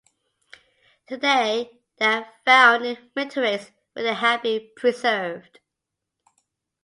Today 1.05 1.69
they 1.97 2.05
are 2.07 2.27
found 2.43 2.87
in 2.87 2.97
meteorites, 3.15 3.69
where 3.93 4.03
they 4.03 4.15
have 4.15 4.41
been 4.41 4.67
preserved. 4.75 5.59